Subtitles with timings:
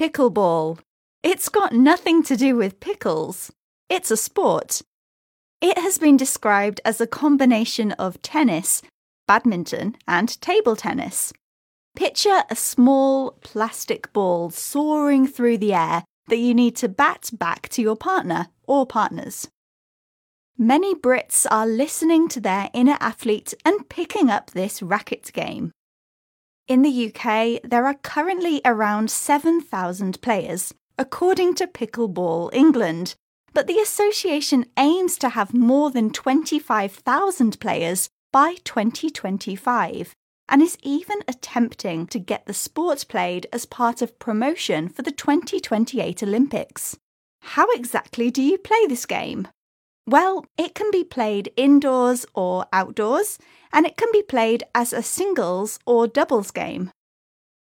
[0.00, 0.78] Pickleball.
[1.22, 3.52] It's got nothing to do with pickles.
[3.90, 4.80] It's a sport.
[5.60, 8.80] It has been described as a combination of tennis,
[9.28, 11.34] badminton, and table tennis.
[11.94, 17.68] Picture a small plastic ball soaring through the air that you need to bat back
[17.68, 19.48] to your partner or partners.
[20.56, 25.72] Many Brits are listening to their inner athlete and picking up this racket game.
[26.70, 33.16] In the UK, there are currently around 7,000 players, according to Pickleball England,
[33.52, 40.14] but the association aims to have more than 25,000 players by 2025
[40.48, 45.10] and is even attempting to get the sport played as part of promotion for the
[45.10, 46.96] 2028 Olympics.
[47.40, 49.48] How exactly do you play this game?
[50.06, 53.38] Well, it can be played indoors or outdoors,
[53.72, 56.90] and it can be played as a singles or doubles game.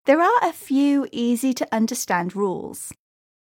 [0.04, 2.92] There are a few easy to understand rules.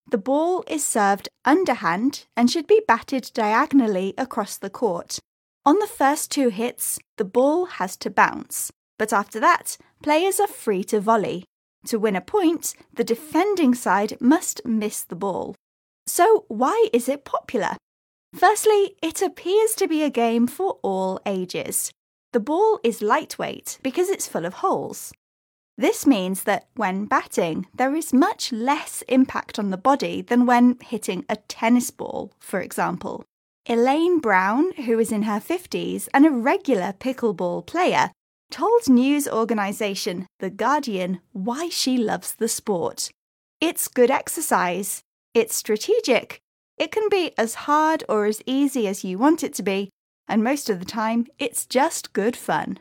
[0.10, 5.20] The ball is served underhand and should be batted diagonally across the court.
[5.66, 10.48] On the first two hits, the ball has to bounce, but after that, players are
[10.48, 11.44] free to volley.
[11.88, 15.56] To win a point, the defending side must miss the ball.
[16.08, 17.76] So, why is it popular?
[18.36, 21.92] Firstly, it appears to be a game for all ages.
[22.34, 25.14] The ball is lightweight because it's full of holes.
[25.78, 30.78] This means that when batting, there is much less impact on the body than when
[30.82, 33.24] hitting a tennis ball, for example.
[33.68, 38.12] Elaine Brown, who is in her 50s and a regular pickleball player,
[38.52, 43.10] told news organisation The Guardian why she loves the sport.
[43.62, 45.02] It's good exercise,
[45.34, 46.42] it's strategic,
[46.78, 49.90] it can be as hard or as easy as you want it to be,
[50.28, 52.80] and most of the time, it's just good fun.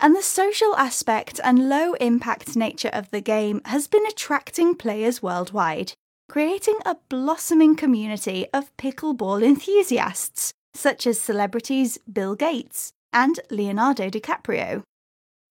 [0.00, 5.22] And the social aspect and low impact nature of the game has been attracting players
[5.22, 5.92] worldwide,
[6.28, 14.82] creating a blossoming community of pickleball enthusiasts, such as celebrities Bill Gates and Leonardo DiCaprio.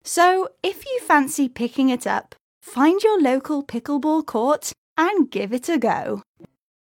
[0.03, 5.67] So, if you fancy picking it up, find your local pickleball court and give it
[5.67, 6.21] a go.